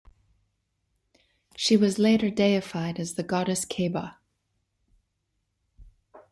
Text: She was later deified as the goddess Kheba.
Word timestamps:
She 1.55 1.77
was 1.77 1.99
later 1.99 2.31
deified 2.31 2.97
as 2.99 3.13
the 3.13 3.21
goddess 3.21 3.65
Kheba. 3.65 4.15